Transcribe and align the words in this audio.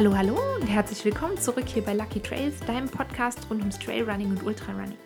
Hallo, 0.00 0.16
hallo 0.16 0.38
und 0.58 0.66
herzlich 0.66 1.04
willkommen 1.04 1.36
zurück 1.36 1.66
hier 1.68 1.84
bei 1.84 1.92
Lucky 1.92 2.20
Trails, 2.20 2.58
deinem 2.60 2.88
Podcast 2.88 3.38
rund 3.50 3.60
ums 3.60 3.78
Trailrunning 3.78 4.30
und 4.30 4.42
Ultrarunning. 4.42 4.96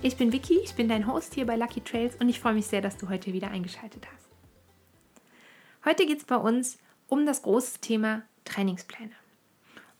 Ich 0.00 0.16
bin 0.16 0.32
Vicky, 0.32 0.58
ich 0.64 0.74
bin 0.74 0.88
dein 0.88 1.06
Host 1.06 1.34
hier 1.34 1.44
bei 1.44 1.54
Lucky 1.54 1.82
Trails 1.82 2.16
und 2.16 2.30
ich 2.30 2.40
freue 2.40 2.54
mich 2.54 2.66
sehr, 2.66 2.80
dass 2.80 2.96
du 2.96 3.10
heute 3.10 3.34
wieder 3.34 3.50
eingeschaltet 3.50 4.06
hast. 4.10 4.30
Heute 5.84 6.06
geht 6.06 6.20
es 6.20 6.24
bei 6.24 6.36
uns 6.36 6.78
um 7.10 7.26
das 7.26 7.42
große 7.42 7.80
Thema 7.82 8.22
Trainingspläne. 8.46 9.12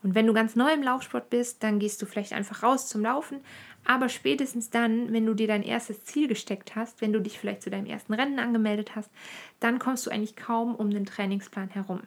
Und 0.01 0.15
wenn 0.15 0.25
du 0.25 0.33
ganz 0.33 0.55
neu 0.55 0.73
im 0.73 0.81
Laufsport 0.81 1.29
bist, 1.29 1.61
dann 1.61 1.77
gehst 1.77 2.01
du 2.01 2.07
vielleicht 2.07 2.33
einfach 2.33 2.63
raus 2.63 2.89
zum 2.89 3.03
Laufen, 3.03 3.39
aber 3.85 4.09
spätestens 4.09 4.71
dann, 4.71 5.13
wenn 5.13 5.27
du 5.27 5.35
dir 5.35 5.45
dein 5.45 5.61
erstes 5.61 6.05
Ziel 6.05 6.27
gesteckt 6.27 6.75
hast, 6.75 7.01
wenn 7.01 7.13
du 7.13 7.21
dich 7.21 7.37
vielleicht 7.37 7.61
zu 7.61 7.69
deinem 7.69 7.85
ersten 7.85 8.15
Rennen 8.15 8.39
angemeldet 8.39 8.95
hast, 8.95 9.11
dann 9.59 9.77
kommst 9.77 10.07
du 10.07 10.09
eigentlich 10.09 10.35
kaum 10.35 10.73
um 10.73 10.89
den 10.89 11.05
Trainingsplan 11.05 11.69
herum. 11.69 12.01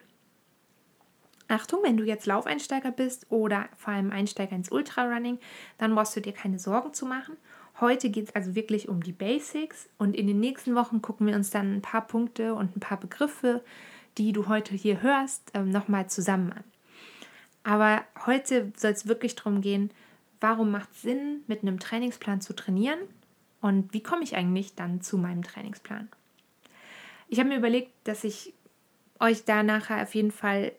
Achtung, 1.49 1.81
wenn 1.83 1.97
du 1.97 2.05
jetzt 2.05 2.27
Laufeinsteiger 2.27 2.91
bist 2.91 3.27
oder 3.31 3.69
vor 3.77 3.93
allem 3.93 4.11
Einsteiger 4.11 4.57
ins 4.57 4.71
Ultrarunning, 4.71 5.39
dann 5.79 5.95
brauchst 5.95 6.17
du 6.17 6.21
dir 6.21 6.33
keine 6.33 6.59
Sorgen 6.59 6.93
zu 6.93 7.07
machen. 7.07 7.37
Heute 7.81 8.11
geht 8.11 8.29
es 8.29 8.35
also 8.35 8.55
wirklich 8.55 8.89
um 8.89 9.03
die 9.03 9.13
Basics 9.13 9.89
und 9.99 10.17
in 10.17 10.27
den 10.27 10.41
nächsten 10.41 10.75
Wochen 10.75 11.03
gucken 11.03 11.27
wir 11.27 11.37
uns 11.37 11.51
dann 11.51 11.77
ein 11.77 11.83
paar 11.83 12.07
Punkte 12.07 12.55
und 12.55 12.77
ein 12.77 12.81
paar 12.81 12.99
Begriffe, 12.99 13.63
die 14.19 14.33
du 14.33 14.49
heute 14.49 14.75
hier 14.75 15.03
hörst, 15.03 15.51
ähm, 15.55 15.71
nochmal 15.71 16.09
zusammen 16.09 16.53
an. 16.53 16.65
Aber 17.63 18.03
heute 18.25 18.73
soll 18.77 18.93
es 18.93 19.07
wirklich 19.07 19.35
darum 19.35 19.61
gehen, 19.61 19.91
warum 20.41 20.71
macht 20.71 20.91
es 20.93 21.03
Sinn, 21.03 21.43
mit 21.47 21.63
einem 21.63 21.79
Trainingsplan 21.79 22.41
zu 22.41 22.55
trainieren 22.55 22.99
und 23.61 23.93
wie 23.93 24.03
komme 24.03 24.23
ich 24.23 24.37
eigentlich 24.37 24.75
dann 24.75 25.01
zu 25.01 25.19
meinem 25.19 25.43
Trainingsplan. 25.43 26.09
Ich 27.29 27.39
habe 27.39 27.49
mir 27.49 27.59
überlegt, 27.59 27.91
dass 28.05 28.25
ich 28.25 28.55
euch 29.19 29.45
da 29.45 29.63
nachher 29.63 30.03
auf 30.03 30.15
jeden 30.15 30.31
Fall 30.31 30.73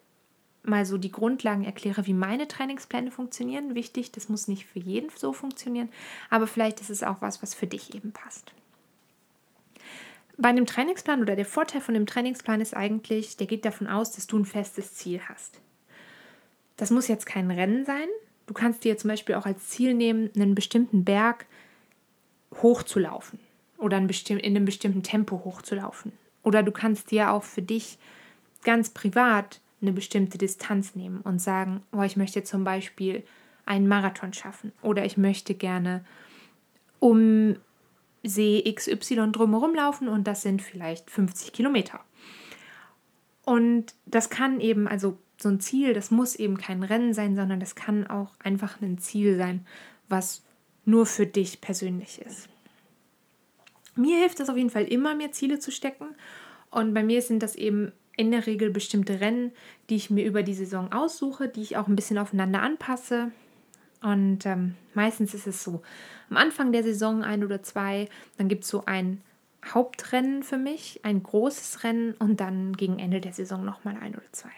mal 0.67 0.85
so 0.85 0.97
die 0.97 1.11
Grundlagen 1.11 1.63
erkläre, 1.63 2.05
wie 2.07 2.13
meine 2.13 2.47
Trainingspläne 2.47 3.11
funktionieren. 3.11 3.75
Wichtig, 3.75 4.11
das 4.11 4.29
muss 4.29 4.47
nicht 4.47 4.65
für 4.65 4.79
jeden 4.79 5.09
so 5.15 5.33
funktionieren, 5.33 5.89
aber 6.29 6.47
vielleicht 6.47 6.81
ist 6.81 6.89
es 6.89 7.03
auch 7.03 7.21
was, 7.21 7.41
was 7.41 7.53
für 7.53 7.67
dich 7.67 7.95
eben 7.95 8.11
passt. 8.11 8.51
Bei 10.37 10.49
einem 10.49 10.67
Trainingsplan 10.67 11.21
oder 11.21 11.35
der 11.35 11.45
Vorteil 11.45 11.81
von 11.81 11.95
dem 11.95 12.05
Trainingsplan 12.05 12.61
ist 12.61 12.75
eigentlich, 12.75 13.37
der 13.37 13.47
geht 13.47 13.65
davon 13.65 13.87
aus, 13.87 14.11
dass 14.11 14.27
du 14.27 14.37
ein 14.37 14.45
festes 14.45 14.93
Ziel 14.93 15.19
hast. 15.27 15.59
Das 16.75 16.91
muss 16.91 17.07
jetzt 17.07 17.25
kein 17.25 17.49
Rennen 17.49 17.85
sein. 17.85 18.07
Du 18.45 18.53
kannst 18.53 18.83
dir 18.83 18.97
zum 18.97 19.09
Beispiel 19.09 19.35
auch 19.35 19.47
als 19.47 19.67
Ziel 19.69 19.95
nehmen, 19.95 20.29
einen 20.35 20.53
bestimmten 20.53 21.03
Berg 21.03 21.47
hochzulaufen 22.61 23.39
oder 23.77 23.97
in 23.97 24.07
einem 24.07 24.65
bestimmten 24.65 25.03
Tempo 25.03 25.41
hochzulaufen. 25.43 26.11
Oder 26.43 26.63
du 26.63 26.71
kannst 26.71 27.11
dir 27.11 27.31
auch 27.31 27.43
für 27.43 27.61
dich 27.61 27.97
ganz 28.63 28.89
privat 28.89 29.59
eine 29.81 29.91
bestimmte 29.91 30.37
Distanz 30.37 30.95
nehmen 30.95 31.21
und 31.21 31.39
sagen, 31.39 31.83
oh, 31.91 32.01
ich 32.01 32.17
möchte 32.17 32.43
zum 32.43 32.63
Beispiel 32.63 33.23
einen 33.65 33.87
Marathon 33.87 34.33
schaffen 34.33 34.71
oder 34.81 35.05
ich 35.05 35.17
möchte 35.17 35.53
gerne 35.53 36.03
um 36.99 37.57
See 38.23 38.63
XY 38.73 39.31
drumherum 39.31 39.75
laufen 39.75 40.07
und 40.07 40.25
das 40.25 40.41
sind 40.41 40.61
vielleicht 40.61 41.09
50 41.11 41.53
Kilometer. 41.53 41.99
Und 43.45 43.93
das 44.05 44.29
kann 44.29 44.59
eben, 44.59 44.87
also 44.87 45.17
so 45.37 45.49
ein 45.49 45.59
Ziel, 45.59 45.93
das 45.93 46.11
muss 46.11 46.35
eben 46.35 46.57
kein 46.57 46.83
Rennen 46.83 47.13
sein, 47.13 47.35
sondern 47.35 47.59
das 47.59 47.75
kann 47.75 48.07
auch 48.07 48.31
einfach 48.43 48.81
ein 48.81 48.97
Ziel 48.97 49.37
sein, 49.37 49.65
was 50.09 50.43
nur 50.85 51.05
für 51.05 51.27
dich 51.27 51.61
persönlich 51.61 52.21
ist. 52.21 52.49
Mir 53.95 54.17
hilft 54.19 54.39
es 54.39 54.49
auf 54.49 54.57
jeden 54.57 54.69
Fall 54.69 54.85
immer, 54.85 55.15
mir 55.15 55.31
Ziele 55.31 55.59
zu 55.59 55.71
stecken. 55.71 56.07
Und 56.71 56.93
bei 56.93 57.03
mir 57.03 57.21
sind 57.21 57.41
das 57.41 57.55
eben 57.55 57.91
in 58.17 58.31
der 58.31 58.45
Regel 58.45 58.71
bestimmte 58.71 59.21
Rennen, 59.21 59.51
die 59.89 59.95
ich 59.95 60.09
mir 60.09 60.25
über 60.25 60.43
die 60.43 60.55
Saison 60.55 60.91
aussuche, 60.91 61.47
die 61.47 61.61
ich 61.61 61.77
auch 61.77 61.87
ein 61.87 61.95
bisschen 61.95 62.17
aufeinander 62.17 62.61
anpasse. 62.61 63.31
Und 64.01 64.45
ähm, 64.45 64.75
meistens 64.93 65.33
ist 65.33 65.47
es 65.47 65.63
so, 65.63 65.81
am 66.29 66.37
Anfang 66.37 66.71
der 66.71 66.83
Saison 66.83 67.23
ein 67.23 67.43
oder 67.43 67.63
zwei, 67.63 68.09
dann 68.37 68.49
gibt 68.49 68.63
es 68.63 68.69
so 68.69 68.83
ein 68.85 69.21
Hauptrennen 69.65 70.43
für 70.43 70.57
mich, 70.57 70.99
ein 71.03 71.23
großes 71.23 71.83
Rennen 71.83 72.13
und 72.19 72.39
dann 72.39 72.75
gegen 72.75 72.99
Ende 72.99 73.21
der 73.21 73.33
Saison 73.33 73.63
nochmal 73.63 73.97
ein 74.01 74.13
oder 74.13 74.31
zwei. 74.31 74.51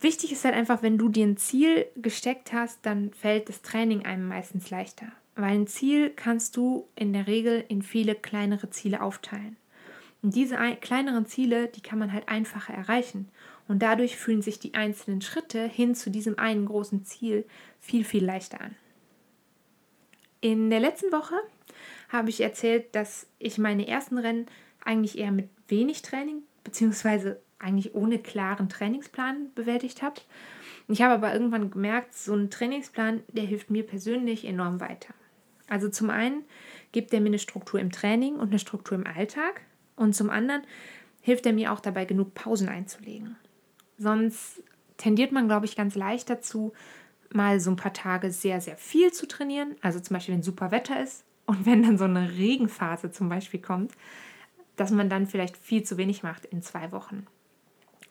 Wichtig 0.00 0.32
ist 0.32 0.44
halt 0.44 0.54
einfach, 0.54 0.82
wenn 0.82 0.98
du 0.98 1.08
dir 1.08 1.26
ein 1.26 1.36
Ziel 1.36 1.86
gesteckt 1.96 2.52
hast, 2.52 2.84
dann 2.84 3.12
fällt 3.12 3.48
das 3.48 3.62
Training 3.62 4.04
einem 4.04 4.28
meistens 4.28 4.70
leichter. 4.70 5.06
Weil 5.34 5.54
ein 5.54 5.66
Ziel 5.66 6.10
kannst 6.10 6.56
du 6.56 6.86
in 6.96 7.12
der 7.12 7.26
Regel 7.26 7.64
in 7.68 7.82
viele 7.82 8.14
kleinere 8.14 8.70
Ziele 8.70 9.02
aufteilen. 9.02 9.56
Und 10.22 10.34
diese 10.34 10.56
kleineren 10.80 11.26
Ziele, 11.26 11.68
die 11.68 11.82
kann 11.82 11.98
man 11.98 12.12
halt 12.12 12.28
einfacher 12.28 12.74
erreichen. 12.74 13.28
Und 13.68 13.82
dadurch 13.82 14.16
fühlen 14.16 14.42
sich 14.42 14.58
die 14.58 14.74
einzelnen 14.74 15.20
Schritte 15.20 15.66
hin 15.66 15.94
zu 15.94 16.10
diesem 16.10 16.38
einen 16.38 16.66
großen 16.66 17.04
Ziel 17.04 17.44
viel, 17.80 18.04
viel 18.04 18.24
leichter 18.24 18.60
an. 18.60 18.76
In 20.40 20.70
der 20.70 20.80
letzten 20.80 21.12
Woche 21.12 21.34
habe 22.08 22.30
ich 22.30 22.40
erzählt, 22.40 22.94
dass 22.94 23.26
ich 23.38 23.58
meine 23.58 23.88
ersten 23.88 24.18
Rennen 24.18 24.46
eigentlich 24.84 25.18
eher 25.18 25.32
mit 25.32 25.48
wenig 25.68 26.02
Training, 26.02 26.42
beziehungsweise 26.62 27.40
eigentlich 27.58 27.94
ohne 27.94 28.18
klaren 28.18 28.68
Trainingsplan 28.68 29.52
bewältigt 29.54 30.02
habe. 30.02 30.20
Ich 30.88 31.02
habe 31.02 31.14
aber 31.14 31.32
irgendwann 31.32 31.70
gemerkt, 31.70 32.14
so 32.14 32.34
ein 32.34 32.50
Trainingsplan, 32.50 33.22
der 33.32 33.44
hilft 33.44 33.70
mir 33.70 33.84
persönlich 33.84 34.44
enorm 34.44 34.80
weiter. 34.80 35.14
Also 35.68 35.88
zum 35.88 36.10
einen 36.10 36.44
gibt 36.92 37.12
er 37.12 37.20
mir 37.20 37.28
eine 37.28 37.38
Struktur 37.38 37.80
im 37.80 37.90
Training 37.90 38.36
und 38.36 38.48
eine 38.48 38.58
Struktur 38.58 38.96
im 38.96 39.06
Alltag. 39.06 39.62
Und 39.96 40.14
zum 40.14 40.30
anderen 40.30 40.62
hilft 41.20 41.46
er 41.46 41.52
mir 41.52 41.72
auch 41.72 41.80
dabei, 41.80 42.04
genug 42.04 42.34
Pausen 42.34 42.68
einzulegen. 42.68 43.36
Sonst 43.98 44.62
tendiert 44.96 45.32
man, 45.32 45.48
glaube 45.48 45.66
ich, 45.66 45.76
ganz 45.76 45.94
leicht 45.94 46.30
dazu, 46.30 46.72
mal 47.32 47.60
so 47.60 47.70
ein 47.70 47.76
paar 47.76 47.92
Tage 47.92 48.30
sehr, 48.30 48.60
sehr 48.60 48.76
viel 48.76 49.12
zu 49.12 49.26
trainieren. 49.26 49.74
Also 49.80 49.98
zum 50.00 50.14
Beispiel, 50.14 50.34
wenn 50.34 50.42
super 50.42 50.70
Wetter 50.70 51.02
ist 51.02 51.24
und 51.46 51.66
wenn 51.66 51.82
dann 51.82 51.98
so 51.98 52.04
eine 52.04 52.32
Regenphase 52.32 53.10
zum 53.10 53.28
Beispiel 53.28 53.60
kommt, 53.60 53.92
dass 54.76 54.90
man 54.90 55.08
dann 55.08 55.26
vielleicht 55.26 55.56
viel 55.56 55.82
zu 55.82 55.96
wenig 55.96 56.22
macht 56.22 56.44
in 56.44 56.62
zwei 56.62 56.92
Wochen. 56.92 57.26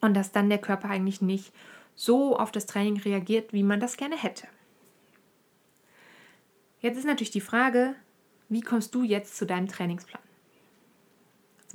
Und 0.01 0.15
dass 0.15 0.31
dann 0.31 0.49
der 0.49 0.57
Körper 0.57 0.89
eigentlich 0.89 1.21
nicht 1.21 1.53
so 1.95 2.37
auf 2.37 2.51
das 2.51 2.65
Training 2.65 2.99
reagiert, 2.99 3.53
wie 3.53 3.63
man 3.63 3.79
das 3.79 3.97
gerne 3.97 4.17
hätte. 4.17 4.47
Jetzt 6.81 6.97
ist 6.97 7.05
natürlich 7.05 7.31
die 7.31 7.41
Frage, 7.41 7.95
wie 8.49 8.61
kommst 8.61 8.93
du 8.93 9.03
jetzt 9.03 9.37
zu 9.37 9.45
deinem 9.45 9.67
Trainingsplan? 9.67 10.21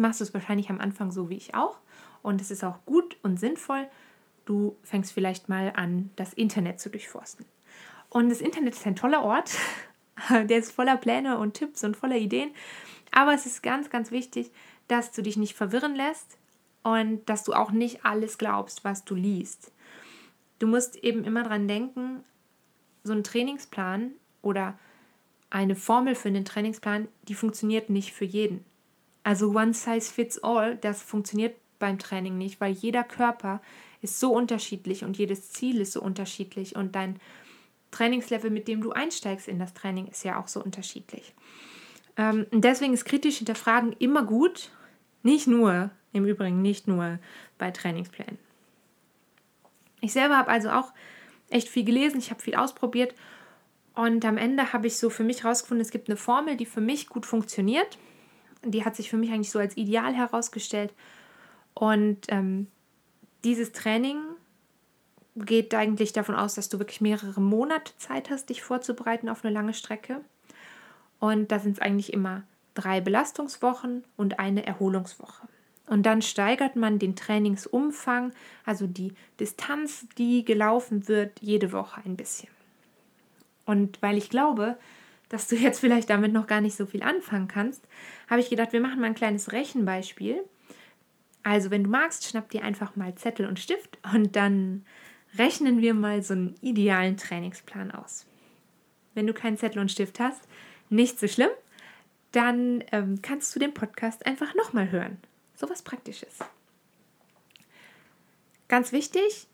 Machst 0.00 0.20
du 0.20 0.24
es 0.24 0.34
wahrscheinlich 0.34 0.70
am 0.70 0.80
Anfang 0.80 1.12
so 1.12 1.30
wie 1.30 1.36
ich 1.36 1.54
auch. 1.54 1.78
Und 2.22 2.40
es 2.40 2.50
ist 2.50 2.64
auch 2.64 2.84
gut 2.86 3.16
und 3.22 3.38
sinnvoll. 3.38 3.86
Du 4.44 4.76
fängst 4.82 5.12
vielleicht 5.12 5.48
mal 5.48 5.72
an, 5.76 6.10
das 6.16 6.32
Internet 6.34 6.80
zu 6.80 6.90
durchforsten. 6.90 7.46
Und 8.08 8.28
das 8.28 8.40
Internet 8.40 8.74
ist 8.74 8.86
ein 8.86 8.96
toller 8.96 9.22
Ort. 9.22 9.52
Der 10.30 10.58
ist 10.58 10.72
voller 10.72 10.96
Pläne 10.96 11.38
und 11.38 11.54
Tipps 11.54 11.84
und 11.84 11.96
voller 11.96 12.16
Ideen. 12.16 12.50
Aber 13.12 13.32
es 13.32 13.46
ist 13.46 13.62
ganz, 13.62 13.90
ganz 13.90 14.10
wichtig, 14.10 14.50
dass 14.88 15.12
du 15.12 15.22
dich 15.22 15.36
nicht 15.36 15.54
verwirren 15.54 15.94
lässt 15.94 16.38
und 16.82 17.28
dass 17.28 17.44
du 17.44 17.52
auch 17.52 17.70
nicht 17.70 18.04
alles 18.04 18.38
glaubst, 18.38 18.84
was 18.84 19.04
du 19.04 19.14
liest. 19.14 19.72
Du 20.58 20.66
musst 20.66 20.96
eben 20.96 21.24
immer 21.24 21.42
dran 21.42 21.68
denken, 21.68 22.22
so 23.02 23.12
ein 23.12 23.24
Trainingsplan 23.24 24.12
oder 24.42 24.78
eine 25.48 25.74
Formel 25.74 26.14
für 26.14 26.28
einen 26.28 26.44
Trainingsplan, 26.44 27.08
die 27.28 27.34
funktioniert 27.34 27.90
nicht 27.90 28.12
für 28.12 28.24
jeden. 28.24 28.64
Also 29.22 29.50
One 29.50 29.74
Size 29.74 30.12
Fits 30.12 30.42
All, 30.42 30.76
das 30.76 31.02
funktioniert 31.02 31.56
beim 31.78 31.98
Training 31.98 32.38
nicht, 32.38 32.60
weil 32.60 32.72
jeder 32.72 33.04
Körper 33.04 33.60
ist 34.02 34.20
so 34.20 34.32
unterschiedlich 34.32 35.04
und 35.04 35.18
jedes 35.18 35.50
Ziel 35.50 35.80
ist 35.80 35.92
so 35.92 36.00
unterschiedlich 36.00 36.76
und 36.76 36.94
dein 36.94 37.20
Trainingslevel, 37.90 38.50
mit 38.50 38.68
dem 38.68 38.82
du 38.82 38.92
einsteigst 38.92 39.48
in 39.48 39.58
das 39.58 39.74
Training, 39.74 40.06
ist 40.06 40.24
ja 40.24 40.38
auch 40.40 40.48
so 40.48 40.62
unterschiedlich. 40.62 41.34
Ähm, 42.16 42.46
deswegen 42.52 42.94
ist 42.94 43.04
kritisch 43.04 43.38
hinterfragen 43.38 43.92
immer 43.98 44.22
gut, 44.22 44.70
nicht 45.22 45.46
nur, 45.46 45.90
im 46.12 46.24
Übrigen 46.24 46.62
nicht 46.62 46.88
nur 46.88 47.18
bei 47.58 47.70
Trainingsplänen. 47.70 48.38
Ich 50.00 50.12
selber 50.12 50.38
habe 50.38 50.50
also 50.50 50.70
auch 50.70 50.92
echt 51.50 51.68
viel 51.68 51.84
gelesen, 51.84 52.18
ich 52.18 52.30
habe 52.30 52.40
viel 52.40 52.54
ausprobiert 52.54 53.14
und 53.94 54.24
am 54.24 54.38
Ende 54.38 54.72
habe 54.72 54.86
ich 54.86 54.96
so 54.96 55.10
für 55.10 55.24
mich 55.24 55.42
herausgefunden, 55.42 55.84
es 55.84 55.90
gibt 55.90 56.08
eine 56.08 56.16
Formel, 56.16 56.56
die 56.56 56.66
für 56.66 56.80
mich 56.80 57.08
gut 57.08 57.26
funktioniert 57.26 57.98
die 58.64 58.84
hat 58.84 58.96
sich 58.96 59.10
für 59.10 59.16
mich 59.16 59.30
eigentlich 59.30 59.50
so 59.50 59.58
als 59.58 59.76
ideal 59.76 60.14
herausgestellt. 60.14 60.92
Und 61.74 62.26
ähm, 62.28 62.66
dieses 63.44 63.72
Training 63.72 64.18
geht 65.36 65.74
eigentlich 65.74 66.12
davon 66.12 66.34
aus, 66.34 66.54
dass 66.54 66.68
du 66.68 66.78
wirklich 66.78 67.00
mehrere 67.00 67.40
Monate 67.40 67.96
Zeit 67.96 68.30
hast, 68.30 68.50
dich 68.50 68.62
vorzubereiten 68.62 69.28
auf 69.28 69.44
eine 69.44 69.54
lange 69.54 69.74
Strecke. 69.74 70.20
Und 71.18 71.52
da 71.52 71.58
sind 71.58 71.72
es 71.72 71.80
eigentlich 71.80 72.12
immer 72.12 72.42
drei 72.74 73.00
Belastungswochen 73.00 74.04
und 74.16 74.38
eine 74.38 74.66
Erholungswoche. 74.66 75.48
Und 75.86 76.04
dann 76.04 76.22
steigert 76.22 76.76
man 76.76 76.98
den 76.98 77.16
Trainingsumfang, 77.16 78.32
also 78.64 78.86
die 78.86 79.12
Distanz, 79.40 80.06
die 80.18 80.44
gelaufen 80.44 81.08
wird, 81.08 81.40
jede 81.40 81.72
Woche 81.72 82.00
ein 82.04 82.16
bisschen. 82.16 82.48
Und 83.66 84.00
weil 84.00 84.16
ich 84.16 84.30
glaube, 84.30 84.76
dass 85.30 85.48
du 85.48 85.56
jetzt 85.56 85.80
vielleicht 85.80 86.10
damit 86.10 86.32
noch 86.32 86.46
gar 86.46 86.60
nicht 86.60 86.76
so 86.76 86.84
viel 86.84 87.02
anfangen 87.02 87.48
kannst, 87.48 87.82
habe 88.28 88.40
ich 88.40 88.50
gedacht, 88.50 88.74
wir 88.74 88.80
machen 88.80 89.00
mal 89.00 89.06
ein 89.06 89.14
kleines 89.14 89.52
Rechenbeispiel. 89.52 90.44
Also, 91.42 91.70
wenn 91.70 91.84
du 91.84 91.90
magst, 91.90 92.28
schnapp 92.28 92.50
dir 92.50 92.62
einfach 92.62 92.96
mal 92.96 93.14
Zettel 93.14 93.46
und 93.46 93.58
Stift 93.58 93.98
und 94.12 94.36
dann 94.36 94.84
rechnen 95.38 95.80
wir 95.80 95.94
mal 95.94 96.22
so 96.22 96.34
einen 96.34 96.54
idealen 96.60 97.16
Trainingsplan 97.16 97.92
aus. 97.92 98.26
Wenn 99.14 99.26
du 99.26 99.32
keinen 99.32 99.56
Zettel 99.56 99.80
und 99.80 99.90
Stift 99.90 100.20
hast, 100.20 100.42
nicht 100.90 101.18
so 101.18 101.28
schlimm, 101.28 101.50
dann 102.32 102.84
ähm, 102.92 103.22
kannst 103.22 103.54
du 103.54 103.58
den 103.58 103.72
Podcast 103.72 104.26
einfach 104.26 104.54
nochmal 104.54 104.90
hören. 104.90 105.18
So 105.54 105.70
was 105.70 105.82
Praktisches. 105.82 106.38
Ganz 108.68 108.92
wichtig, 108.92 109.46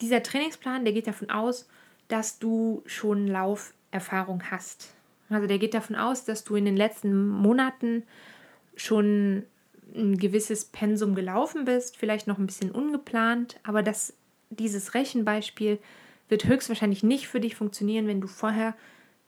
dieser 0.00 0.22
Trainingsplan, 0.22 0.84
der 0.84 0.94
geht 0.94 1.06
davon 1.06 1.30
aus, 1.30 1.68
dass 2.08 2.38
du 2.38 2.82
schon 2.86 3.26
Lauferfahrung 3.26 4.50
hast. 4.50 4.94
Also 5.34 5.46
der 5.46 5.58
geht 5.58 5.74
davon 5.74 5.96
aus, 5.96 6.24
dass 6.24 6.44
du 6.44 6.56
in 6.56 6.64
den 6.64 6.76
letzten 6.76 7.28
Monaten 7.28 8.04
schon 8.76 9.44
ein 9.94 10.18
gewisses 10.18 10.64
Pensum 10.64 11.14
gelaufen 11.14 11.64
bist, 11.64 11.96
vielleicht 11.96 12.26
noch 12.26 12.38
ein 12.38 12.46
bisschen 12.46 12.70
ungeplant, 12.70 13.60
aber 13.62 13.82
das, 13.82 14.14
dieses 14.50 14.94
Rechenbeispiel 14.94 15.78
wird 16.28 16.46
höchstwahrscheinlich 16.46 17.02
nicht 17.02 17.28
für 17.28 17.40
dich 17.40 17.54
funktionieren, 17.54 18.06
wenn 18.06 18.20
du 18.20 18.26
vorher 18.26 18.74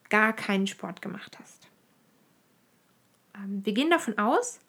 gar 0.08 0.32
keinen 0.32 0.66
Sport 0.66 1.02
gemacht 1.02 1.38
hast. 1.40 1.68
Ähm, 3.34 3.64
wir 3.64 3.72
gehen 3.72 3.90
davon 3.90 4.18
aus, 4.18 4.60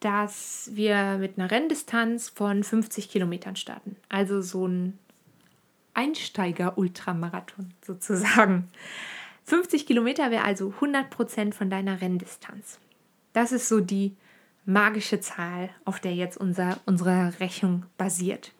dass 0.00 0.70
wir 0.72 1.18
mit 1.18 1.38
einer 1.38 1.50
Renndistanz 1.50 2.28
von 2.28 2.62
50 2.62 3.08
Kilometern 3.08 3.56
starten. 3.56 3.96
Also 4.08 4.42
so 4.42 4.66
ein 4.66 4.98
Einsteiger-Ultramarathon 5.94 7.72
sozusagen. 7.84 8.68
50 9.46 9.86
Kilometer 9.86 10.30
wäre 10.32 10.44
also 10.44 10.70
100 10.70 11.08
Prozent 11.08 11.54
von 11.54 11.70
deiner 11.70 12.00
Renndistanz. 12.00 12.80
Das 13.32 13.52
ist 13.52 13.68
so 13.68 13.80
die 13.80 14.16
magische 14.64 15.20
Zahl, 15.20 15.70
auf 15.84 16.00
der 16.00 16.14
jetzt 16.14 16.36
unser, 16.36 16.80
unsere 16.84 17.38
Rechnung 17.38 17.86
basiert. 17.96 18.52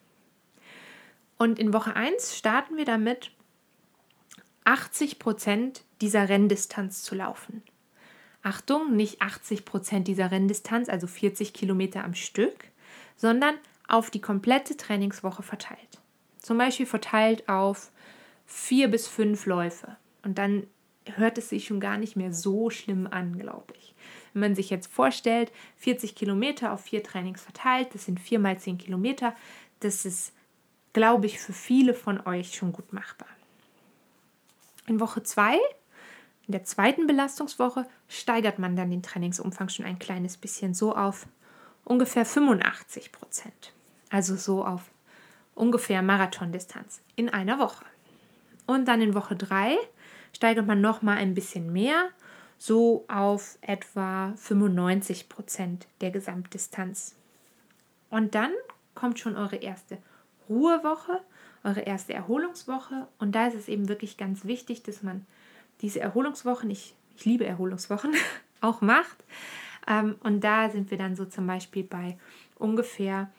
Und 1.38 1.58
in 1.58 1.72
Woche 1.72 1.96
1 1.96 2.36
starten 2.36 2.76
wir 2.76 2.84
damit, 2.84 3.32
80 4.64 5.18
Prozent 5.18 5.82
dieser 6.00 6.28
Renndistanz 6.28 7.02
zu 7.02 7.16
laufen. 7.16 7.62
Achtung, 8.42 8.94
nicht 8.94 9.20
80 9.20 9.64
Prozent 9.64 10.06
dieser 10.06 10.30
Renndistanz, 10.30 10.88
also 10.88 11.08
40 11.08 11.52
Kilometer 11.52 12.04
am 12.04 12.14
Stück, 12.14 12.68
sondern 13.16 13.56
auf 13.88 14.10
die 14.10 14.20
komplette 14.20 14.76
Trainingswoche 14.76 15.42
verteilt. 15.42 16.00
Zum 16.38 16.58
Beispiel 16.58 16.86
verteilt 16.86 17.48
auf 17.48 17.90
vier 18.46 18.88
bis 18.88 19.08
fünf 19.08 19.46
Läufe. 19.46 19.96
Und 20.22 20.38
dann 20.38 20.66
hört 21.14 21.38
es 21.38 21.48
sich 21.48 21.66
schon 21.66 21.80
gar 21.80 21.98
nicht 21.98 22.16
mehr 22.16 22.32
so 22.32 22.70
schlimm 22.70 23.06
an, 23.10 23.38
glaube 23.38 23.74
ich. 23.78 23.94
Wenn 24.32 24.40
man 24.40 24.54
sich 24.54 24.70
jetzt 24.70 24.92
vorstellt, 24.92 25.52
40 25.76 26.14
Kilometer 26.14 26.72
auf 26.72 26.82
vier 26.82 27.02
Trainings 27.02 27.42
verteilt, 27.42 27.94
das 27.94 28.04
sind 28.04 28.20
vier 28.20 28.38
mal 28.38 28.58
zehn 28.58 28.78
Kilometer, 28.78 29.34
das 29.80 30.04
ist, 30.04 30.32
glaube 30.92 31.26
ich, 31.26 31.40
für 31.40 31.52
viele 31.52 31.94
von 31.94 32.26
euch 32.26 32.54
schon 32.54 32.72
gut 32.72 32.92
machbar. 32.92 33.28
In 34.86 35.00
Woche 35.00 35.22
2, 35.22 35.54
in 35.54 36.52
der 36.52 36.64
zweiten 36.64 37.06
Belastungswoche, 37.06 37.86
steigert 38.08 38.58
man 38.58 38.76
dann 38.76 38.90
den 38.90 39.02
Trainingsumfang 39.02 39.68
schon 39.68 39.86
ein 39.86 39.98
kleines 39.98 40.36
bisschen, 40.36 40.74
so 40.74 40.94
auf 40.94 41.26
ungefähr 41.84 42.24
85 42.24 43.12
Prozent. 43.12 43.72
Also 44.10 44.36
so 44.36 44.64
auf 44.64 44.82
ungefähr 45.54 46.02
Marathondistanz 46.02 47.00
in 47.16 47.28
einer 47.28 47.58
Woche. 47.58 47.84
Und 48.66 48.86
dann 48.86 49.00
in 49.00 49.14
Woche 49.14 49.34
3 49.34 49.76
steigert 50.36 50.66
man 50.66 50.82
noch 50.82 51.00
mal 51.02 51.16
ein 51.16 51.34
bisschen 51.34 51.72
mehr 51.72 52.10
so 52.58 53.04
auf 53.08 53.58
etwa 53.62 54.34
95 54.36 55.28
Prozent 55.28 55.86
der 56.00 56.10
Gesamtdistanz. 56.10 57.16
Und 58.10 58.34
dann 58.34 58.52
kommt 58.94 59.18
schon 59.18 59.36
eure 59.36 59.56
erste 59.56 59.98
Ruhewoche, 60.48 61.20
eure 61.64 61.80
erste 61.80 62.12
Erholungswoche. 62.12 63.08
Und 63.18 63.34
da 63.34 63.46
ist 63.46 63.54
es 63.56 63.68
eben 63.68 63.88
wirklich 63.88 64.16
ganz 64.16 64.44
wichtig, 64.44 64.82
dass 64.82 65.02
man 65.02 65.26
diese 65.80 66.00
Erholungswochen, 66.00 66.70
ich, 66.70 66.94
ich 67.16 67.24
liebe 67.24 67.46
Erholungswochen, 67.46 68.14
auch 68.60 68.82
macht. 68.82 69.24
Ähm, 69.88 70.16
und 70.20 70.44
da 70.44 70.70
sind 70.70 70.90
wir 70.90 70.98
dann 70.98 71.16
so 71.16 71.24
zum 71.24 71.46
Beispiel 71.46 71.82
bei 71.82 72.18
ungefähr 72.56 73.30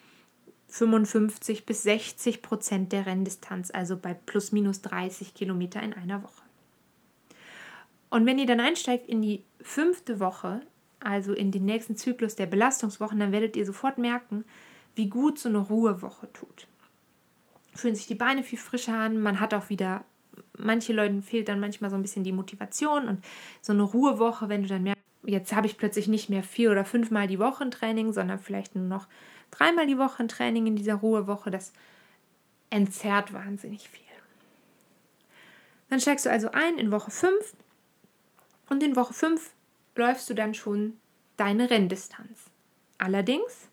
55 0.70 1.66
bis 1.66 1.84
60 1.84 2.42
Prozent 2.42 2.92
der 2.92 3.06
Renndistanz, 3.06 3.72
also 3.72 3.98
bei 3.98 4.14
plus 4.14 4.52
minus 4.52 4.82
30 4.82 5.34
Kilometer 5.34 5.82
in 5.82 5.94
einer 5.94 6.24
Woche. 6.24 6.47
Und 8.10 8.26
wenn 8.26 8.40
ihr 8.40 8.46
dann 8.46 8.60
einsteigt 8.60 9.08
in 9.08 9.22
die 9.22 9.44
fünfte 9.62 10.20
Woche, 10.20 10.62
also 11.00 11.34
in 11.34 11.52
den 11.52 11.66
nächsten 11.66 11.96
Zyklus 11.96 12.36
der 12.36 12.46
Belastungswochen, 12.46 13.20
dann 13.20 13.32
werdet 13.32 13.56
ihr 13.56 13.66
sofort 13.66 13.98
merken, 13.98 14.46
wie 14.96 15.10
gut 15.10 15.38
so 15.38 15.50
eine 15.50 15.60
Ruhewoche 15.60 16.32
tut. 16.34 16.68
Fühlen 17.76 17.96
sich 17.96 18.08
die 18.08 18.16
Beine 18.16 18.44
viel 18.44 18.58
frischer 18.58 18.98
an, 18.98 19.22
man 19.22 19.40
hat 19.40 19.54
auch 19.54 19.70
wieder, 19.70 20.06
manche 20.58 20.94
Leuten 20.94 21.22
fehlt 21.22 21.50
dann 21.50 21.60
manchmal 21.60 21.90
so 21.90 21.96
ein 21.96 22.02
bisschen 22.02 22.24
die 22.24 22.32
Motivation 22.32 23.08
und 23.08 23.24
so 23.62 23.74
eine 23.74 23.84
Ruhewoche, 23.84 24.50
wenn 24.50 24.64
du 24.64 24.70
dann 24.70 24.84
merkst, 24.84 25.04
jetzt 25.24 25.54
habe 25.54 25.68
ich 25.68 25.78
plötzlich 25.78 26.08
nicht 26.08 26.30
mehr 26.30 26.42
vier 26.42 26.72
oder 26.72 26.86
fünfmal 26.86 27.28
die 27.28 27.40
Woche 27.40 27.64
ein 27.64 27.72
Training, 27.72 28.14
sondern 28.14 28.40
vielleicht 28.40 28.76
nur 28.76 28.86
noch 28.86 29.08
dreimal 29.52 29.86
die 29.86 29.98
Woche 29.98 30.24
ein 30.24 30.30
Training 30.30 30.66
in 30.66 30.76
dieser 30.76 30.96
Ruhewoche, 30.96 31.52
das 31.52 31.74
entzerrt 32.70 33.34
wahnsinnig 33.34 33.90
viel. 33.90 34.04
Dann 35.90 36.00
steigst 36.00 36.26
du 36.26 36.32
also 36.32 36.50
ein 36.52 36.78
in 36.78 36.92
Woche 36.92 37.12
5 37.12 37.54
und 38.70 38.84
in 38.84 38.96
Woche 38.96 39.14
5 39.14 39.52
läufst 39.96 40.30
du 40.30 40.34
dann 40.34 40.54
schon 40.54 41.00
deine 41.38 41.70
Renndistanz. 41.70 42.46
Allerdings 42.98 43.70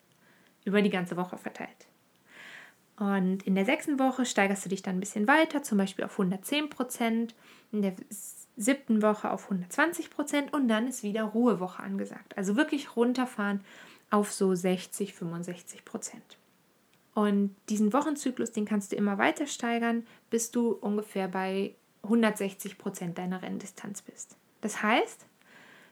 über 0.64 0.82
die 0.82 0.90
ganze 0.90 1.16
Woche 1.16 1.36
verteilt. 1.36 1.86
Und 2.96 3.42
in 3.42 3.54
der 3.54 3.64
sechsten 3.64 3.98
Woche 3.98 4.24
steigerst 4.24 4.64
du 4.64 4.68
dich 4.68 4.82
dann 4.82 4.96
ein 4.96 5.00
bisschen 5.00 5.26
weiter, 5.26 5.62
zum 5.62 5.78
Beispiel 5.78 6.04
auf 6.04 6.12
110 6.12 6.70
Prozent, 6.70 7.34
in 7.72 7.82
der 7.82 7.94
siebten 8.56 9.02
Woche 9.02 9.30
auf 9.30 9.44
120 9.44 10.10
Prozent 10.10 10.52
und 10.52 10.68
dann 10.68 10.86
ist 10.86 11.02
wieder 11.02 11.24
Ruhewoche 11.24 11.82
angesagt. 11.82 12.36
Also 12.38 12.56
wirklich 12.56 12.96
runterfahren 12.96 13.62
auf 14.10 14.32
so 14.32 14.54
60, 14.54 15.12
65 15.12 15.84
Prozent. 15.84 16.38
Und 17.14 17.54
diesen 17.68 17.92
Wochenzyklus, 17.92 18.52
den 18.52 18.64
kannst 18.64 18.92
du 18.92 18.96
immer 18.96 19.18
weiter 19.18 19.46
steigern, 19.46 20.06
bis 20.30 20.52
du 20.52 20.70
ungefähr 20.72 21.26
bei 21.26 21.74
160 22.04 22.78
Prozent 22.78 23.18
deiner 23.18 23.42
Renndistanz 23.42 24.02
bist. 24.02 24.36
Das 24.64 24.82
heißt, 24.82 25.26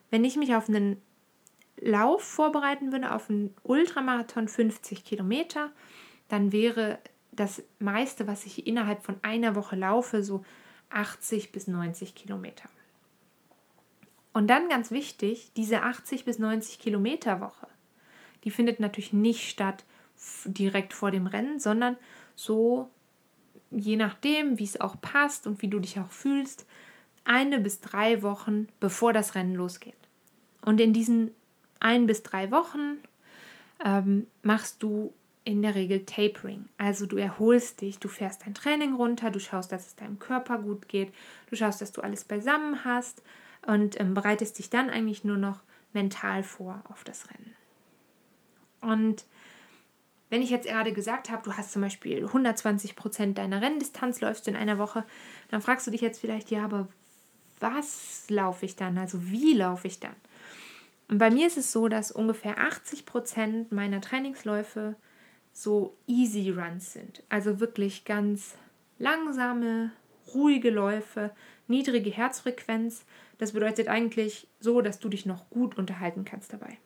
wenn 0.09 0.25
ich 0.25 0.37
mich 0.37 0.55
auf 0.55 0.67
einen 0.67 0.97
Lauf 1.79 2.23
vorbereiten 2.23 2.91
würde, 2.91 3.15
auf 3.15 3.29
einen 3.29 3.55
Ultramarathon 3.65 4.49
50 4.49 5.05
Kilometer, 5.05 5.71
dann 6.29 6.53
wäre 6.53 6.99
das 7.33 7.63
meiste, 7.81 8.27
was 8.27 8.47
ich 8.47 8.67
innerhalb 8.67 9.05
von 9.05 9.17
einer 9.21 9.57
Woche 9.57 9.77
laufe, 9.77 10.23
so 10.23 10.43
80 10.89 11.53
bis 11.53 11.67
90 11.67 12.15
Kilometer. 12.15 12.71
Und 14.33 14.49
dann 14.49 14.71
ganz 14.71 14.91
wichtig, 14.91 15.53
diese 15.55 15.83
80 15.83 16.25
bis 16.25 16.39
90 16.39 16.79
Kilometer 16.79 17.43
Woche, 17.43 17.69
die 18.45 18.51
findet 18.51 18.81
natürlich 18.81 19.13
nicht 19.13 19.51
statt 19.51 19.85
direkt 20.47 20.95
vor 20.95 21.11
dem 21.11 21.27
Rennen, 21.27 21.61
sondern 21.61 21.99
so 22.35 22.89
je 23.71 23.97
nachdem, 23.97 24.59
wie 24.59 24.65
es 24.65 24.81
auch 24.81 24.99
passt 24.99 25.47
und 25.47 25.61
wie 25.61 25.69
du 25.69 25.79
dich 25.79 26.01
auch 26.01 26.11
fühlst, 26.11 26.65
eine 27.25 27.61
bis 27.61 27.81
drei 27.81 28.23
Wochen, 28.23 28.69
bevor 28.81 29.13
das 29.13 29.35
Rennen 29.35 29.55
losgeht. 29.55 29.95
Und 30.65 30.81
in 30.81 30.93
diesen 30.93 31.33
ein 31.81 32.07
bis 32.07 32.23
drei 32.23 32.51
Wochen 32.51 32.99
ähm, 33.85 34.27
machst 34.43 34.83
du 34.83 35.13
in 35.45 35.63
der 35.63 35.75
Regel 35.75 36.05
Tapering. 36.05 36.67
Also 36.79 37.07
du 37.07 37.17
erholst 37.17 37.81
dich, 37.81 37.99
du 37.99 38.09
fährst 38.09 38.47
dein 38.47 38.55
Training 38.55 38.95
runter, 38.95 39.31
du 39.31 39.41
schaust, 39.41 39.73
dass 39.73 39.87
es 39.87 39.97
deinem 39.97 40.19
Körper 40.19 40.59
gut 40.59 40.89
geht, 40.89 41.13
du 41.51 41.57
schaust, 41.57 41.81
dass 41.81 41.93
du 41.93 42.01
alles 42.01 42.25
beisammen 42.25 42.85
hast 42.85 43.23
und 43.67 44.01
ähm, 44.01 44.15
bereitest 44.15 44.59
dich 44.59 44.71
dann 44.71 44.91
eigentlich 44.91 45.25
nur 45.25 45.37
noch 45.37 45.61
mental 45.93 46.43
vor 46.43 46.83
auf 46.89 47.03
das 47.03 47.29
Rennen. 47.31 47.55
Und 48.81 49.25
wenn 50.31 50.43
ich 50.43 50.51
jetzt 50.51 50.67
gerade 50.67 50.93
gesagt 50.93 51.31
habe, 51.31 51.43
du 51.43 51.53
hast 51.57 51.73
zum 51.73 51.83
Beispiel 51.83 52.25
120 52.25 52.97
Prozent 52.97 53.37
deiner 53.37 53.61
Renndistanz 53.61 54.21
läufst 54.21 54.49
in 54.49 54.57
einer 54.57 54.79
Woche, 54.79 55.05
dann 55.51 55.61
fragst 55.61 55.87
du 55.87 55.91
dich 55.91 56.01
jetzt 56.01 56.21
vielleicht, 56.21 56.51
ja, 56.51 56.65
aber 56.65 56.89
was 57.63 58.29
laufe 58.29 58.67
ich 58.67 58.77
dann? 58.77 58.99
Also 58.99 59.31
wie 59.31 59.55
laufe 59.55 59.87
ich 59.87 60.01
dann? 60.01 60.17
Und 61.09 61.19
bei 61.19 61.31
mir 61.31 61.47
ist 61.47 61.59
es 61.59 61.73
so, 61.73 61.89
dass 61.89 62.11
ungefähr 62.11 62.59
80 62.59 63.07
Prozent 63.07 63.73
meiner 63.73 64.01
Trainingsläufe 64.01 64.97
so 65.53 65.97
Easy 66.07 66.51
Runs 66.51 66.93
sind. 66.93 67.23
Also 67.29 67.61
wirklich 67.61 68.05
ganz 68.05 68.57
langsame, 68.99 69.93
ruhige 70.35 70.71
Läufe, 70.71 71.31
niedrige 71.69 72.11
Herzfrequenz. 72.11 73.05
Das 73.39 73.53
bedeutet 73.53 73.89
eigentlich 73.89 74.49
so, 74.61 74.81
dass 74.81 74.99
du 74.99 75.09
dich 75.09 75.27
noch 75.27 75.51
gut 75.51 75.77
unterhalten 75.77 76.25
kannst 76.25 76.53
dabei. 76.53 76.79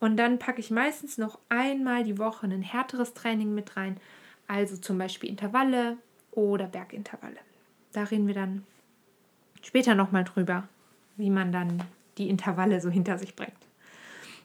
Und 0.00 0.16
dann 0.16 0.38
packe 0.38 0.60
ich 0.60 0.70
meistens 0.70 1.18
noch 1.18 1.40
einmal 1.48 2.04
die 2.04 2.18
Woche 2.18 2.46
ein 2.46 2.62
härteres 2.62 3.14
Training 3.14 3.54
mit 3.54 3.76
rein, 3.76 3.98
also 4.46 4.76
zum 4.76 4.96
Beispiel 4.96 5.28
Intervalle 5.28 5.98
oder 6.30 6.66
Bergintervalle. 6.66 7.38
Da 7.92 8.04
reden 8.04 8.28
wir 8.28 8.34
dann 8.34 8.64
später 9.62 9.94
nochmal 9.94 10.24
drüber, 10.24 10.68
wie 11.16 11.30
man 11.30 11.52
dann 11.52 11.82
die 12.18 12.28
Intervalle 12.28 12.80
so 12.80 12.90
hinter 12.90 13.18
sich 13.18 13.36
bringt. 13.36 13.52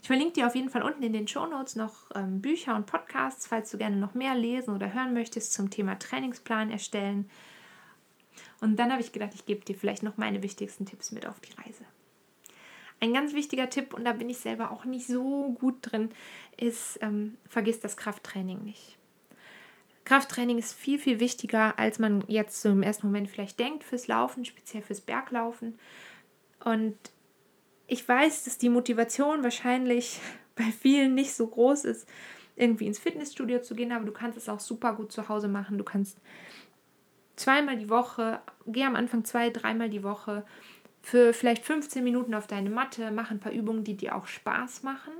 Ich 0.01 0.07
verlinke 0.07 0.33
dir 0.33 0.47
auf 0.47 0.55
jeden 0.55 0.69
Fall 0.69 0.81
unten 0.81 1.01
in 1.01 1.13
den 1.13 1.29
Show 1.29 1.45
Notes 1.45 1.77
noch 1.77 1.93
ähm, 2.13 2.41
Bücher 2.41 2.75
und 2.75 2.85
Podcasts, 2.85 3.47
falls 3.47 3.71
du 3.71 3.77
gerne 3.77 3.95
noch 3.95 4.13
mehr 4.13 4.35
lesen 4.35 4.75
oder 4.75 4.93
hören 4.93 5.13
möchtest 5.13 5.53
zum 5.53 5.69
Thema 5.69 5.97
Trainingsplan 5.97 6.71
erstellen. 6.71 7.29
Und 8.59 8.77
dann 8.77 8.91
habe 8.91 9.01
ich 9.01 9.13
gedacht, 9.13 9.33
ich 9.33 9.45
gebe 9.45 9.63
dir 9.63 9.75
vielleicht 9.75 10.03
noch 10.03 10.17
meine 10.17 10.43
wichtigsten 10.43 10.85
Tipps 10.85 11.13
mit 11.13 11.25
auf 11.25 11.39
die 11.39 11.53
Reise. 11.53 11.85
Ein 12.99 13.13
ganz 13.13 13.33
wichtiger 13.33 13.69
Tipp, 13.69 13.93
und 13.93 14.05
da 14.05 14.13
bin 14.13 14.29
ich 14.29 14.39
selber 14.39 14.71
auch 14.71 14.85
nicht 14.85 15.07
so 15.07 15.53
gut 15.59 15.77
drin, 15.81 16.09
ist, 16.57 16.99
ähm, 17.01 17.37
vergiss 17.47 17.79
das 17.79 17.95
Krafttraining 17.95 18.61
nicht. 18.63 18.97
Krafttraining 20.05 20.57
ist 20.57 20.73
viel, 20.73 20.99
viel 20.99 21.19
wichtiger, 21.19 21.79
als 21.79 21.99
man 21.99 22.23
jetzt 22.27 22.61
so 22.61 22.69
im 22.69 22.83
ersten 22.83 23.07
Moment 23.07 23.29
vielleicht 23.29 23.59
denkt 23.59 23.83
fürs 23.83 24.07
Laufen, 24.07 24.45
speziell 24.45 24.83
fürs 24.83 25.01
Berglaufen. 25.01 25.79
Und 26.63 26.97
ich 27.87 28.07
weiß, 28.07 28.43
dass 28.43 28.57
die 28.57 28.69
Motivation 28.69 29.43
wahrscheinlich 29.43 30.19
bei 30.55 30.63
vielen 30.63 31.15
nicht 31.15 31.33
so 31.33 31.47
groß 31.47 31.85
ist, 31.85 32.07
irgendwie 32.55 32.85
ins 32.85 32.99
Fitnessstudio 32.99 33.61
zu 33.61 33.75
gehen, 33.75 33.91
aber 33.91 34.05
du 34.05 34.11
kannst 34.11 34.37
es 34.37 34.49
auch 34.49 34.59
super 34.59 34.93
gut 34.93 35.11
zu 35.11 35.29
Hause 35.29 35.47
machen. 35.47 35.77
Du 35.77 35.83
kannst 35.83 36.19
zweimal 37.35 37.77
die 37.77 37.89
Woche, 37.89 38.41
geh 38.67 38.83
am 38.83 38.95
Anfang 38.95 39.25
zwei, 39.25 39.49
dreimal 39.49 39.89
die 39.89 40.03
Woche 40.03 40.45
für 41.01 41.33
vielleicht 41.33 41.65
15 41.65 42.03
Minuten 42.03 42.33
auf 42.33 42.47
deine 42.47 42.69
Matte, 42.69 43.11
mach 43.11 43.31
ein 43.31 43.39
paar 43.39 43.51
Übungen, 43.51 43.83
die 43.83 43.97
dir 43.97 44.15
auch 44.15 44.27
Spaß 44.27 44.83
machen. 44.83 45.13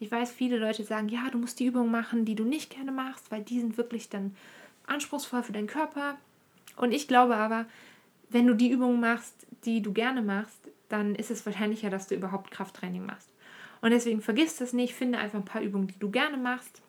Ich 0.00 0.10
weiß, 0.10 0.32
viele 0.32 0.58
Leute 0.58 0.84
sagen, 0.84 1.08
ja, 1.08 1.30
du 1.30 1.38
musst 1.38 1.60
die 1.60 1.66
Übungen 1.66 1.90
machen, 1.90 2.24
die 2.24 2.34
du 2.34 2.44
nicht 2.44 2.70
gerne 2.70 2.92
machst, 2.92 3.30
weil 3.30 3.42
die 3.42 3.60
sind 3.60 3.76
wirklich 3.76 4.08
dann 4.08 4.36
anspruchsvoll 4.86 5.42
für 5.42 5.52
deinen 5.52 5.66
Körper. 5.66 6.16
Und 6.76 6.92
ich 6.92 7.08
glaube 7.08 7.36
aber, 7.36 7.66
wenn 8.28 8.46
du 8.46 8.54
die 8.54 8.70
Übungen 8.70 9.00
machst, 9.00 9.46
die 9.64 9.80
du 9.80 9.92
gerne 9.92 10.22
machst, 10.22 10.58
dann 10.88 11.14
ist 11.14 11.30
es 11.30 11.46
wahrscheinlicher, 11.46 11.90
dass 11.90 12.08
du 12.08 12.14
überhaupt 12.14 12.50
Krafttraining 12.50 13.06
machst. 13.06 13.28
Und 13.80 13.90
deswegen 13.90 14.20
vergiss 14.20 14.56
das 14.56 14.72
nicht, 14.72 14.94
finde 14.94 15.18
einfach 15.18 15.38
ein 15.38 15.44
paar 15.44 15.62
Übungen, 15.62 15.88
die 15.88 15.98
du 15.98 16.10
gerne 16.10 16.36
machst. 16.36 16.82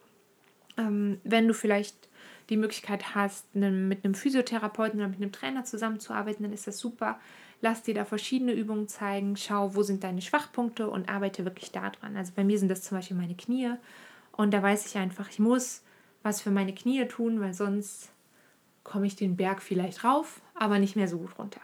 Ähm, 0.78 1.20
wenn 1.24 1.48
du 1.48 1.54
vielleicht 1.54 2.10
die 2.50 2.58
Möglichkeit 2.58 3.16
hast, 3.16 3.54
mit 3.56 4.06
einem 4.06 4.16
Physiotherapeuten 4.16 5.00
oder 5.00 5.10
mit 5.10 5.22
einem 5.22 5.32
Trainer 5.32 5.66
zusammenzuarbeiten, 5.66 6.44
dann 6.44 6.54
ist 6.54 6.68
das 6.68 6.78
super. 6.78 7.20
Lass 7.66 7.82
dir 7.82 7.96
da 7.96 8.06
verschiedene 8.06 8.54
Übungen 8.54 8.88
zeigen, 8.88 9.36
schau, 9.38 9.74
wo 9.74 9.82
sind 9.82 10.04
deine 10.04 10.22
Schwachpunkte 10.22 10.88
und 10.88 11.10
arbeite 11.10 11.46
wirklich 11.46 11.72
daran. 11.72 12.16
Also 12.16 12.32
bei 12.36 12.44
mir 12.44 12.60
sind 12.60 12.70
das 12.70 12.84
zum 12.84 12.96
Beispiel 12.96 13.18
meine 13.18 13.34
Knie 13.34 13.72
und 14.34 14.54
da 14.54 14.62
weiß 14.62 14.86
ich 14.86 14.98
einfach, 14.98 15.32
ich 15.32 15.40
muss 15.40 15.82
was 16.22 16.42
für 16.42 16.52
meine 16.52 16.76
Knie 16.76 17.08
tun, 17.08 17.40
weil 17.40 17.56
sonst 17.56 18.12
komme 18.84 19.08
ich 19.08 19.16
den 19.16 19.36
Berg 19.36 19.64
vielleicht 19.64 20.04
rauf, 20.04 20.42
aber 20.54 20.78
nicht 20.78 20.96
mehr 20.96 21.08
so 21.08 21.18
gut 21.18 21.40
runter. 21.40 21.60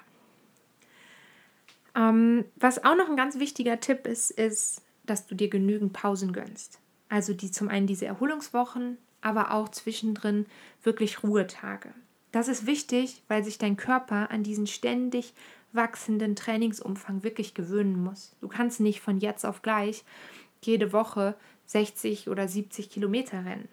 Ähm, 1.94 2.46
was 2.56 2.84
auch 2.84 2.96
noch 2.96 3.08
ein 3.08 3.16
ganz 3.16 3.38
wichtiger 3.38 3.80
Tipp 3.80 4.08
ist, 4.08 4.32
ist, 4.32 4.82
dass 5.06 5.28
du 5.28 5.36
dir 5.36 5.52
genügend 5.52 5.94
Pausen 5.94 6.34
gönnst. 6.34 6.80
Also 7.10 7.36
die 7.36 7.52
zum 7.52 7.70
einen 7.70 7.86
diese 7.86 8.08
Erholungswochen, 8.08 8.98
aber 9.22 9.52
auch 9.52 9.70
zwischendrin 9.70 10.48
wirklich 10.82 11.22
Ruhetage. 11.22 11.94
Das 12.32 12.48
ist 12.48 12.66
wichtig, 12.66 13.22
weil 13.28 13.44
sich 13.44 13.60
dein 13.60 13.78
Körper 13.78 14.32
an 14.32 14.42
diesen 14.42 14.66
ständig 14.66 15.36
wachsenden 15.74 16.36
Trainingsumfang 16.36 17.24
wirklich 17.24 17.54
gewöhnen 17.54 18.04
muss. 18.04 18.36
Du 18.42 18.48
kannst 18.48 18.80
nicht 18.80 19.02
von 19.02 19.20
jetzt 19.20 19.46
auf 19.46 19.62
gleich 19.62 20.04
jede 20.62 20.94
Woche 20.94 21.36
60 21.66 22.30
oder 22.30 22.48
70 22.48 22.90
Kilometer 22.90 23.46
rennen. 23.46 23.70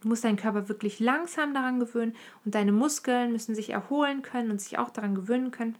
Du 0.00 0.08
musst 0.08 0.24
deinen 0.24 0.36
Körper 0.36 0.68
wirklich 0.68 1.00
langsam 1.00 1.54
daran 1.54 1.80
gewöhnen 1.80 2.14
und 2.44 2.54
deine 2.54 2.72
Muskeln 2.72 3.32
müssen 3.32 3.54
sich 3.54 3.70
erholen 3.70 4.22
können 4.22 4.50
und 4.50 4.60
sich 4.60 4.78
auch 4.78 4.90
daran 4.90 5.14
gewöhnen 5.14 5.50
können. 5.50 5.76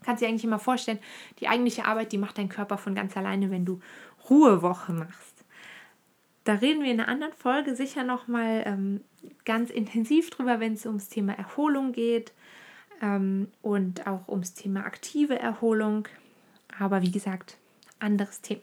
Du 0.00 0.06
kannst 0.06 0.22
dir 0.22 0.28
eigentlich 0.28 0.44
immer 0.44 0.58
vorstellen, 0.58 0.98
die 1.40 1.48
eigentliche 1.48 1.84
Arbeit, 1.84 2.12
die 2.12 2.18
macht 2.18 2.38
dein 2.38 2.48
Körper 2.48 2.78
von 2.78 2.94
ganz 2.94 3.16
alleine, 3.16 3.50
wenn 3.50 3.64
du 3.64 3.80
Ruhewoche 4.28 4.92
machst. 4.92 5.44
Da 6.44 6.54
reden 6.54 6.82
wir 6.82 6.90
in 6.90 7.00
einer 7.00 7.08
anderen 7.08 7.32
Folge 7.32 7.74
sicher 7.74 8.04
nochmal 8.04 8.64
ähm, 8.66 9.00
ganz 9.44 9.70
intensiv 9.70 10.30
drüber, 10.30 10.60
wenn 10.60 10.74
es 10.74 10.84
ums 10.84 11.08
Thema 11.08 11.32
Erholung 11.32 11.92
geht 11.92 12.32
ähm, 13.00 13.48
und 13.62 14.06
auch 14.06 14.28
ums 14.28 14.54
Thema 14.54 14.84
aktive 14.84 15.38
Erholung. 15.38 16.08
Aber 16.78 17.02
wie 17.02 17.10
gesagt, 17.10 17.58
anderes 17.98 18.40
Thema. 18.40 18.62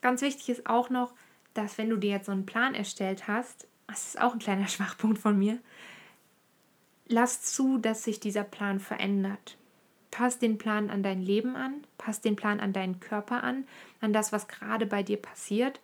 Ganz 0.00 0.22
wichtig 0.22 0.48
ist 0.48 0.66
auch 0.66 0.90
noch, 0.90 1.12
dass 1.54 1.78
wenn 1.78 1.90
du 1.90 1.96
dir 1.96 2.10
jetzt 2.10 2.26
so 2.26 2.32
einen 2.32 2.46
Plan 2.46 2.74
erstellt 2.74 3.28
hast, 3.28 3.66
das 3.86 4.08
ist 4.08 4.20
auch 4.20 4.32
ein 4.32 4.38
kleiner 4.38 4.68
Schwachpunkt 4.68 5.18
von 5.18 5.38
mir, 5.38 5.58
lass 7.08 7.42
zu, 7.42 7.78
dass 7.78 8.04
sich 8.04 8.20
dieser 8.20 8.44
Plan 8.44 8.80
verändert. 8.80 9.56
Pass 10.10 10.38
den 10.38 10.58
Plan 10.58 10.90
an 10.90 11.02
dein 11.02 11.22
Leben 11.22 11.54
an, 11.54 11.84
pass 11.98 12.20
den 12.20 12.34
Plan 12.34 12.58
an 12.58 12.72
deinen 12.72 12.98
Körper 12.98 13.44
an, 13.44 13.64
an 14.00 14.12
das, 14.12 14.32
was 14.32 14.48
gerade 14.48 14.86
bei 14.86 15.02
dir 15.02 15.18
passiert. 15.18 15.80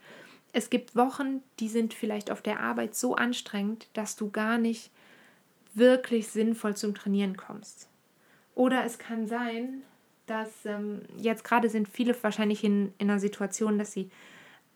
Es 0.52 0.70
gibt 0.70 0.96
Wochen, 0.96 1.42
die 1.60 1.68
sind 1.68 1.94
vielleicht 1.94 2.30
auf 2.30 2.42
der 2.42 2.60
Arbeit 2.60 2.94
so 2.96 3.14
anstrengend, 3.14 3.88
dass 3.92 4.16
du 4.16 4.30
gar 4.30 4.58
nicht 4.58 4.90
wirklich 5.76 6.28
sinnvoll 6.28 6.76
zum 6.76 6.94
Trainieren 6.94 7.36
kommst. 7.36 7.88
Oder 8.54 8.84
es 8.84 8.98
kann 8.98 9.26
sein, 9.26 9.82
dass 10.26 10.64
ähm, 10.64 11.02
jetzt 11.16 11.44
gerade 11.44 11.68
sind 11.68 11.88
viele 11.88 12.20
wahrscheinlich 12.22 12.64
in, 12.64 12.92
in 12.98 13.10
einer 13.10 13.20
Situation, 13.20 13.78
dass 13.78 13.92
sie 13.92 14.10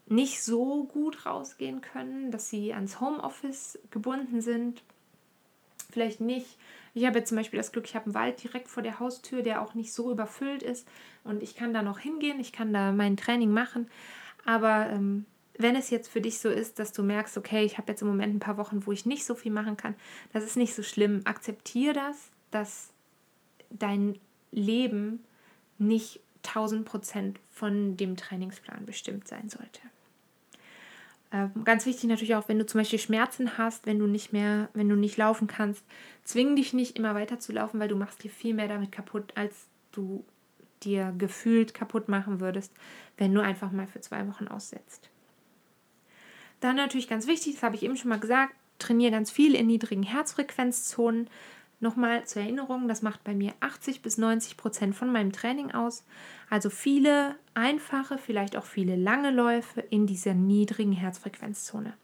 nicht 0.07 0.43
so 0.43 0.85
gut 0.85 1.25
rausgehen 1.25 1.81
können, 1.81 2.31
dass 2.31 2.51
sie 2.51 2.75
ans 2.75 3.01
Homeoffice 3.01 3.79
gebunden 3.91 4.41
sind. 4.41 4.83
Vielleicht 5.91 6.21
nicht. 6.21 6.59
Ich 6.95 7.07
habe 7.07 7.19
jetzt 7.19 7.29
zum 7.29 7.39
Beispiel 7.39 7.59
das 7.59 7.73
Glück, 7.73 7.87
ich 7.87 7.95
habe 7.95 8.07
einen 8.07 8.15
Wald 8.15 8.43
direkt 8.43 8.69
vor 8.69 8.83
der 8.83 8.99
Haustür, 8.99 9.43
der 9.43 9.63
auch 9.63 9.75
nicht 9.75 9.93
so 9.93 10.11
überfüllt 10.11 10.63
ist 10.63 10.87
und 11.25 11.43
ich 11.43 11.55
kann 11.55 11.73
da 11.73 11.83
noch 11.83 12.01
hingehen, 12.01 12.41
ich 12.41 12.53
kann 12.53 12.73
da 12.73 12.93
mein 12.93 13.17
Training 13.17 13.51
machen. 13.51 13.89
Aber 14.45 14.89
ähm, 14.91 15.27
wenn 15.63 15.77
es 15.77 15.91
jetzt 15.91 16.09
für 16.09 16.21
dich 16.21 16.39
so 16.39 16.49
ist, 16.49 16.79
dass 16.79 16.93
du 16.93 17.03
merkst, 17.03 17.37
okay, 17.37 17.65
ich 17.65 17.79
habe 17.79 17.91
jetzt 17.91 18.03
im 18.03 18.09
Moment 18.09 18.35
ein 18.35 18.41
paar 18.41 18.57
Wochen, 18.57 18.87
wo 18.87 18.93
ich 18.93 19.07
nicht 19.07 19.25
so 19.25 19.35
viel 19.35 19.53
machen 19.53 19.77
kann, 19.77 19.95
das 20.33 20.45
ist 20.45 20.57
nicht 20.57 20.75
so 20.75 20.83
schlimm. 20.83 21.23
Akzeptiere 21.25 21.95
das, 21.95 22.31
dass 22.51 22.91
dein 23.71 24.19
Leben 24.53 25.25
nicht 25.79 26.21
1000 26.45 26.85
Prozent 26.85 27.41
von 27.51 27.97
dem 27.97 28.17
Trainingsplan 28.17 28.87
bestimmt 28.87 29.29
sein 29.29 29.49
sollte. 29.49 29.81
Ähm, 31.33 31.53
ganz 31.65 31.87
wichtig 31.87 32.09
natürlich 32.09 32.35
auch, 32.35 32.49
wenn 32.49 32.59
du 32.59 32.67
zum 32.67 32.81
Beispiel 32.81 32.99
Schmerzen 32.99 33.57
hast, 33.57 33.87
wenn 33.87 33.99
du 33.99 34.07
nicht 34.07 34.33
mehr, 34.33 34.69
wenn 34.75 34.89
du 34.89 34.97
nicht 34.97 35.17
laufen 35.17 35.47
kannst, 35.47 35.85
zwing 36.25 36.57
dich 36.57 36.73
nicht 36.73 36.99
immer 36.99 37.15
weiter 37.15 37.39
zu 37.39 37.53
laufen, 37.53 37.79
weil 37.79 37.89
du 37.89 37.97
machst 37.97 38.25
dir 38.25 38.31
viel 38.31 38.55
mehr 38.55 38.69
damit 38.69 38.91
kaputt, 38.91 39.33
als 39.37 39.67
du 39.93 40.25
dir 40.83 41.15
gefühlt 41.17 41.75
kaputt 41.75 42.09
machen 42.09 42.41
würdest, 42.41 42.73
wenn 43.17 43.35
du 43.35 43.41
einfach 43.41 43.71
mal 43.71 43.87
für 43.87 44.01
zwei 44.01 44.27
Wochen 44.27 44.49
aussetzt. 44.49 45.11
Dann 46.61 46.77
natürlich 46.77 47.09
ganz 47.09 47.27
wichtig, 47.27 47.55
das 47.55 47.63
habe 47.63 47.77
ich 47.77 47.83
eben 47.83 47.97
schon 47.97 48.11
mal 48.11 48.21
gesagt, 48.21 48.55
trainiere 48.79 49.13
ganz 49.13 49.31
viel 49.31 49.55
in 49.55 49.67
niedrigen 49.67 50.03
Herzfrequenzzonen. 50.03 51.29
Nochmal 51.83 52.27
zur 52.27 52.43
Erinnerung, 52.43 52.89
das 52.89 53.01
macht 53.01 53.25
bei 53.25 53.35
mir 53.35 53.55
80 53.61 54.03
bis 54.03 54.19
90 54.19 54.59
Prozent 54.59 54.95
von 54.95 55.11
meinem 55.11 55.33
Training 55.33 55.71
aus. 55.71 56.05
Also 56.51 56.69
viele 56.69 57.37
einfache, 57.55 58.19
vielleicht 58.19 58.57
auch 58.57 58.67
viele 58.67 58.97
lange 58.97 59.31
Läufe 59.31 59.81
in 59.81 60.07
dieser 60.07 60.35
niedrigen 60.35 60.93
Herzfrequenzzone. 60.93 61.95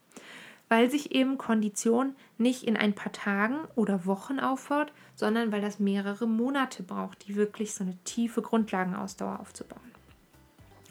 Weil 0.67 0.89
sich 0.89 1.13
eben 1.13 1.37
Kondition 1.37 2.15
nicht 2.39 2.63
in 2.63 2.75
ein 2.75 2.93
paar 2.93 3.11
Tagen 3.11 3.59
oder 3.75 4.07
Wochen 4.07 4.39
aufbaut, 4.39 4.91
sondern 5.15 5.51
weil 5.51 5.61
das 5.61 5.79
mehrere 5.79 6.27
Monate 6.27 6.81
braucht, 6.81 7.27
die 7.27 7.35
wirklich 7.35 7.75
so 7.75 7.83
eine 7.83 7.97
tiefe 8.03 8.41
Grundlagenausdauer 8.41 9.39
aufzubauen. 9.39 9.96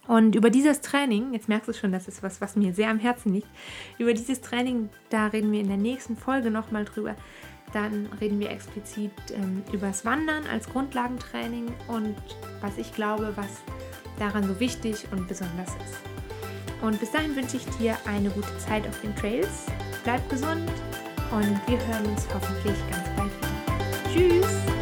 Und 0.06 0.36
über 0.36 0.50
dieses 0.50 0.80
Training, 0.80 1.32
jetzt 1.32 1.48
merkst 1.48 1.68
du 1.68 1.72
schon, 1.72 1.92
das 1.92 2.08
ist 2.08 2.22
was, 2.22 2.40
was 2.40 2.56
mir 2.56 2.72
sehr 2.72 2.90
am 2.90 2.98
Herzen 2.98 3.34
liegt, 3.34 3.48
über 3.98 4.14
dieses 4.14 4.40
Training, 4.40 4.88
da 5.10 5.26
reden 5.26 5.50
wir 5.52 5.60
in 5.60 5.68
der 5.68 5.76
nächsten 5.76 6.16
Folge 6.16 6.50
nochmal 6.50 6.84
drüber. 6.84 7.16
Dann 7.72 8.06
reden 8.20 8.38
wir 8.38 8.50
explizit 8.50 9.10
ähm, 9.34 9.62
über 9.72 9.88
das 9.88 10.04
Wandern 10.04 10.44
als 10.46 10.68
Grundlagentraining 10.68 11.66
und 11.88 12.14
was 12.60 12.78
ich 12.78 12.94
glaube, 12.94 13.32
was 13.34 13.62
daran 14.18 14.44
so 14.44 14.60
wichtig 14.60 15.06
und 15.10 15.26
besonders 15.26 15.70
ist. 15.70 15.98
Und 16.82 17.00
bis 17.00 17.10
dahin 17.10 17.34
wünsche 17.34 17.56
ich 17.56 17.64
dir 17.78 17.96
eine 18.06 18.30
gute 18.30 18.56
Zeit 18.58 18.86
auf 18.86 19.00
den 19.00 19.14
Trails. 19.16 19.66
Bleib 20.04 20.28
gesund 20.30 20.70
und 21.32 21.60
wir 21.66 21.78
hören 21.86 22.06
uns 22.06 22.26
hoffentlich 22.32 22.76
ganz 22.90 23.08
bald 23.16 23.30
wieder. 23.38 24.40
Tschüss! 24.40 24.75